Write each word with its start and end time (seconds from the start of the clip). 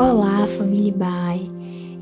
Olá, 0.00 0.46
família 0.46 0.94
Bai 0.94 1.42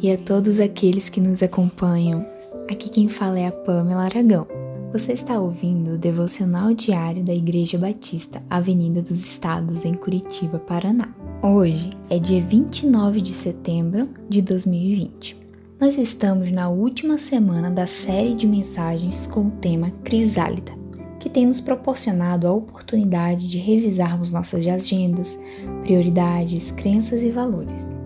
e 0.00 0.12
a 0.12 0.16
todos 0.16 0.60
aqueles 0.60 1.08
que 1.08 1.21
nos 1.21 1.42
acompanham. 1.42 2.24
Aqui 2.71 2.88
quem 2.88 3.08
fala 3.08 3.40
é 3.40 3.48
a 3.48 3.51
Pamela 3.51 4.04
Aragão. 4.04 4.46
Você 4.92 5.14
está 5.14 5.37
ouvindo 5.40 5.94
o 5.94 5.98
devocional 5.98 6.72
diário 6.72 7.24
da 7.24 7.34
Igreja 7.34 7.76
Batista, 7.76 8.40
Avenida 8.48 9.03
dos 9.03 9.26
Estados, 9.26 9.84
em 9.84 9.95
Curitiba, 9.95 10.61
Paraná. 10.61 11.12
Hoje 11.42 11.90
é 12.08 12.21
dia 12.21 12.40
29 12.40 13.21
de 13.21 13.33
setembro 13.33 14.08
de 14.28 14.42
2020. 14.42 15.37
Nós 15.80 15.99
estamos 15.99 16.52
na 16.52 16.69
última 16.69 17.19
semana 17.19 17.69
da 17.69 17.88
série 17.88 18.37
de 18.37 18.46
mensagens 18.46 19.27
com 19.27 19.48
o 19.48 19.51
tema 19.51 19.91
Crisálida 20.05 20.78
que 21.19 21.28
tem 21.28 21.46
nos 21.46 21.60
proporcionado 21.60 22.46
a 22.46 22.52
oportunidade 22.52 23.48
de 23.48 23.59
revisarmos 23.59 24.32
nossas 24.32 24.66
agendas, 24.66 25.37
prioridades, 25.83 26.70
crenças 26.70 27.23
e 27.23 27.30
valores. 27.30 27.97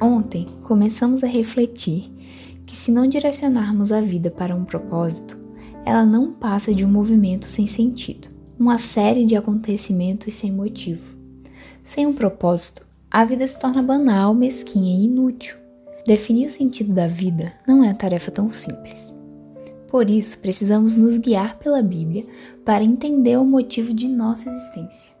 Ontem 0.00 0.48
começamos 0.62 1.22
a 1.22 1.26
refletir 1.26 2.10
que, 2.66 2.76
se 2.76 2.90
não 2.90 3.06
direcionarmos 3.06 3.92
a 3.92 4.00
vida 4.00 4.30
para 4.30 4.56
um 4.56 4.64
propósito, 4.64 5.38
ela 5.84 6.06
não 6.06 6.32
passa 6.32 6.74
de 6.74 6.84
um 6.84 6.88
movimento 6.88 7.46
sem 7.46 7.66
sentido, 7.66 8.28
uma 8.58 8.78
série 8.78 9.26
de 9.26 9.36
acontecimentos 9.36 10.34
sem 10.34 10.50
motivo. 10.50 11.16
Sem 11.84 12.06
um 12.06 12.14
propósito, 12.14 12.86
a 13.10 13.24
vida 13.24 13.46
se 13.46 13.58
torna 13.58 13.82
banal, 13.82 14.32
mesquinha 14.32 14.94
e 14.94 15.04
inútil. 15.04 15.56
Definir 16.06 16.46
o 16.46 16.50
sentido 16.50 16.92
da 16.92 17.06
vida 17.06 17.52
não 17.66 17.84
é 17.84 17.92
tarefa 17.92 18.30
tão 18.30 18.52
simples. 18.52 19.11
Por 19.92 20.08
isso, 20.08 20.38
precisamos 20.38 20.96
nos 20.96 21.18
guiar 21.18 21.58
pela 21.58 21.82
Bíblia 21.82 22.24
para 22.64 22.82
entender 22.82 23.36
o 23.36 23.44
motivo 23.44 23.92
de 23.92 24.08
nossa 24.08 24.48
existência. 24.48 25.12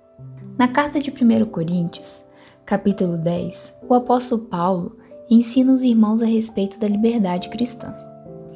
Na 0.58 0.66
carta 0.66 0.98
de 0.98 1.10
1 1.10 1.44
Coríntios, 1.50 2.24
capítulo 2.64 3.18
10, 3.18 3.74
o 3.86 3.92
apóstolo 3.92 4.46
Paulo 4.46 4.96
ensina 5.30 5.74
os 5.74 5.82
irmãos 5.82 6.22
a 6.22 6.26
respeito 6.26 6.80
da 6.80 6.88
liberdade 6.88 7.50
cristã. 7.50 7.94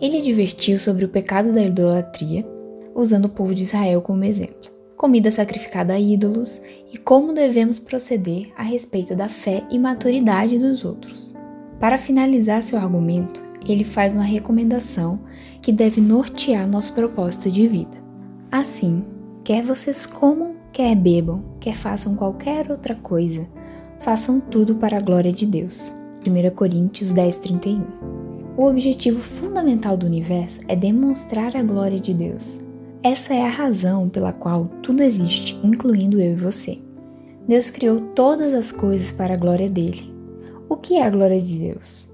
Ele 0.00 0.16
advertiu 0.16 0.80
sobre 0.80 1.04
o 1.04 1.08
pecado 1.10 1.52
da 1.52 1.60
idolatria, 1.62 2.46
usando 2.94 3.26
o 3.26 3.30
povo 3.30 3.54
de 3.54 3.64
Israel 3.64 4.00
como 4.00 4.24
exemplo, 4.24 4.70
comida 4.96 5.30
sacrificada 5.30 5.92
a 5.92 6.00
ídolos 6.00 6.62
e 6.94 6.96
como 6.96 7.34
devemos 7.34 7.78
proceder 7.78 8.50
a 8.56 8.62
respeito 8.62 9.14
da 9.14 9.28
fé 9.28 9.66
e 9.70 9.78
maturidade 9.78 10.58
dos 10.58 10.82
outros. 10.82 11.34
Para 11.78 11.98
finalizar 11.98 12.62
seu 12.62 12.78
argumento, 12.78 13.45
ele 13.72 13.84
faz 13.84 14.14
uma 14.14 14.24
recomendação 14.24 15.20
que 15.60 15.72
deve 15.72 16.00
nortear 16.00 16.68
nosso 16.68 16.92
propósito 16.92 17.50
de 17.50 17.66
vida. 17.66 17.96
Assim, 18.50 19.04
quer 19.44 19.62
vocês 19.62 20.06
comam, 20.06 20.54
quer 20.72 20.94
bebam, 20.94 21.42
quer 21.60 21.74
façam 21.74 22.14
qualquer 22.14 22.70
outra 22.70 22.94
coisa, 22.94 23.48
façam 24.00 24.38
tudo 24.40 24.76
para 24.76 24.98
a 24.98 25.00
glória 25.00 25.32
de 25.32 25.46
Deus. 25.46 25.92
1 26.24 26.54
Coríntios 26.54 27.12
10:31. 27.12 27.82
O 28.56 28.64
objetivo 28.64 29.20
fundamental 29.20 29.96
do 29.96 30.06
universo 30.06 30.60
é 30.66 30.74
demonstrar 30.74 31.56
a 31.56 31.62
glória 31.62 32.00
de 32.00 32.14
Deus. 32.14 32.58
Essa 33.02 33.34
é 33.34 33.42
a 33.42 33.50
razão 33.50 34.08
pela 34.08 34.32
qual 34.32 34.66
tudo 34.82 35.02
existe, 35.02 35.58
incluindo 35.62 36.20
eu 36.20 36.32
e 36.32 36.36
você. 36.36 36.78
Deus 37.46 37.70
criou 37.70 38.00
todas 38.14 38.52
as 38.54 38.72
coisas 38.72 39.12
para 39.12 39.34
a 39.34 39.36
glória 39.36 39.68
dele. 39.68 40.12
O 40.68 40.76
que 40.76 40.94
é 40.94 41.02
a 41.04 41.10
glória 41.10 41.40
de 41.40 41.58
Deus? 41.58 42.08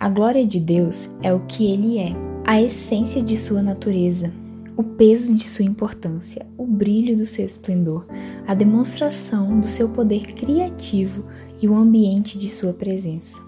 A 0.00 0.08
glória 0.08 0.46
de 0.46 0.60
Deus 0.60 1.08
é 1.24 1.34
o 1.34 1.40
que 1.40 1.72
Ele 1.72 1.98
é, 1.98 2.14
a 2.46 2.62
essência 2.62 3.20
de 3.20 3.36
sua 3.36 3.60
natureza, 3.60 4.32
o 4.76 4.84
peso 4.84 5.34
de 5.34 5.48
sua 5.48 5.64
importância, 5.64 6.46
o 6.56 6.64
brilho 6.64 7.16
do 7.16 7.26
seu 7.26 7.44
esplendor, 7.44 8.06
a 8.46 8.54
demonstração 8.54 9.58
do 9.58 9.66
seu 9.66 9.88
poder 9.88 10.34
criativo 10.34 11.24
e 11.60 11.66
o 11.66 11.74
ambiente 11.74 12.38
de 12.38 12.48
sua 12.48 12.72
presença. 12.72 13.40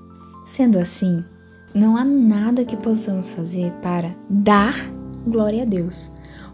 Sendo 0.44 0.76
assim, 0.76 1.22
não 1.72 1.96
há 1.96 2.04
nada 2.04 2.64
que 2.64 2.76
possamos 2.76 3.30
fazer 3.30 3.70
para 3.80 4.12
dar 4.28 4.74
glória 5.24 5.62
a 5.62 5.66
Deus, 5.66 6.10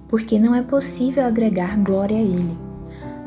porque 0.09 0.39
não 0.39 0.55
é 0.55 0.61
possível 0.61 1.25
agregar 1.25 1.79
glória 1.79 2.19
a 2.19 2.21
Ele. 2.21 2.59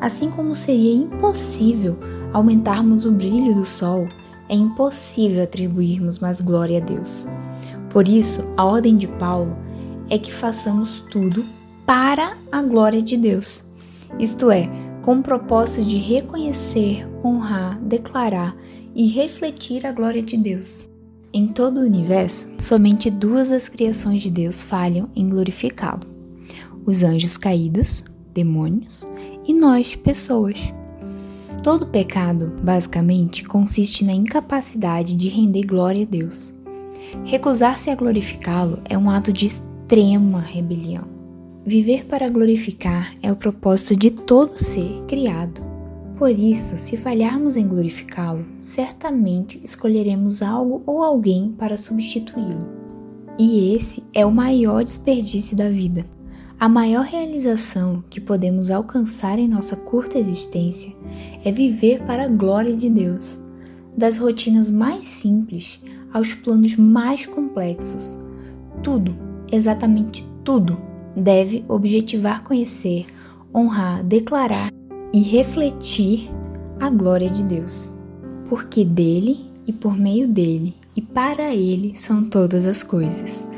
Assim 0.00 0.30
como 0.30 0.54
seria 0.54 0.94
impossível 0.94 1.98
aumentarmos 2.32 3.04
o 3.04 3.10
brilho 3.10 3.56
do 3.56 3.64
sol 3.64 4.06
é 4.50 4.54
impossível 4.54 5.44
atribuirmos 5.44 6.18
mais 6.18 6.40
glória 6.40 6.78
a 6.78 6.84
Deus. 6.84 7.24
Por 7.88 8.08
isso, 8.08 8.52
a 8.56 8.64
ordem 8.64 8.96
de 8.96 9.06
Paulo 9.06 9.56
é 10.10 10.18
que 10.18 10.32
façamos 10.32 11.04
tudo 11.12 11.46
para 11.86 12.36
a 12.50 12.60
glória 12.60 13.00
de 13.00 13.16
Deus, 13.16 13.64
isto 14.18 14.50
é, 14.50 14.68
com 15.02 15.18
o 15.18 15.22
propósito 15.22 15.84
de 15.84 15.96
reconhecer, 15.96 17.08
honrar, 17.24 17.80
declarar 17.80 18.56
e 18.94 19.06
refletir 19.06 19.86
a 19.86 19.92
glória 19.92 20.22
de 20.22 20.36
Deus. 20.36 20.90
Em 21.32 21.46
todo 21.46 21.78
o 21.78 21.84
universo, 21.84 22.48
somente 22.58 23.08
duas 23.08 23.48
das 23.48 23.68
criações 23.68 24.20
de 24.20 24.30
Deus 24.30 24.60
falham 24.60 25.08
em 25.14 25.28
glorificá-lo: 25.28 26.02
os 26.84 27.04
anjos 27.04 27.36
caídos, 27.36 28.02
demônios, 28.34 29.06
e 29.46 29.54
nós, 29.54 29.94
pessoas. 29.94 30.72
Todo 31.62 31.88
pecado, 31.88 32.52
basicamente, 32.62 33.44
consiste 33.44 34.02
na 34.02 34.14
incapacidade 34.14 35.14
de 35.14 35.28
render 35.28 35.66
glória 35.66 36.04
a 36.04 36.06
Deus. 36.06 36.54
Recusar-se 37.24 37.90
a 37.90 37.94
glorificá-lo 37.94 38.78
é 38.88 38.96
um 38.96 39.10
ato 39.10 39.30
de 39.30 39.44
extrema 39.44 40.40
rebelião. 40.40 41.04
Viver 41.64 42.06
para 42.06 42.30
glorificar 42.30 43.14
é 43.22 43.30
o 43.30 43.36
propósito 43.36 43.94
de 43.94 44.10
todo 44.10 44.56
ser 44.56 45.02
criado. 45.06 45.60
Por 46.16 46.30
isso, 46.30 46.78
se 46.78 46.96
falharmos 46.96 47.58
em 47.58 47.68
glorificá-lo, 47.68 48.46
certamente 48.56 49.60
escolheremos 49.62 50.40
algo 50.40 50.82
ou 50.86 51.02
alguém 51.02 51.52
para 51.58 51.76
substituí-lo. 51.76 52.66
E 53.38 53.74
esse 53.74 54.02
é 54.14 54.24
o 54.24 54.32
maior 54.32 54.82
desperdício 54.82 55.54
da 55.54 55.68
vida. 55.68 56.06
A 56.60 56.68
maior 56.68 57.06
realização 57.06 58.04
que 58.10 58.20
podemos 58.20 58.70
alcançar 58.70 59.38
em 59.38 59.48
nossa 59.48 59.74
curta 59.74 60.18
existência 60.18 60.94
é 61.42 61.50
viver 61.50 62.02
para 62.02 62.24
a 62.24 62.28
glória 62.28 62.76
de 62.76 62.90
Deus, 62.90 63.38
das 63.96 64.18
rotinas 64.18 64.70
mais 64.70 65.06
simples 65.06 65.80
aos 66.12 66.34
planos 66.34 66.76
mais 66.76 67.24
complexos. 67.24 68.18
Tudo, 68.82 69.16
exatamente 69.50 70.22
tudo, 70.44 70.76
deve 71.16 71.64
objetivar 71.66 72.44
conhecer, 72.44 73.06
honrar, 73.54 74.04
declarar 74.04 74.70
e 75.14 75.22
refletir 75.22 76.28
a 76.78 76.90
glória 76.90 77.30
de 77.30 77.42
Deus. 77.42 77.94
Porque 78.50 78.84
dele 78.84 79.50
e 79.66 79.72
por 79.72 79.96
meio 79.96 80.28
dele 80.28 80.74
e 80.94 81.00
para 81.00 81.54
ele 81.54 81.96
são 81.96 82.22
todas 82.22 82.66
as 82.66 82.82
coisas. 82.82 83.48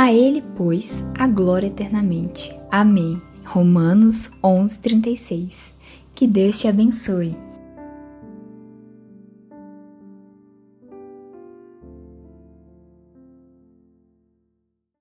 A 0.00 0.12
Ele, 0.12 0.44
pois, 0.54 1.02
a 1.18 1.26
glória 1.26 1.66
eternamente. 1.66 2.56
Amém. 2.70 3.20
Romanos 3.44 4.30
11:36. 4.40 5.74
Que 6.14 6.24
Deus 6.24 6.60
te 6.60 6.68
abençoe. 6.68 7.36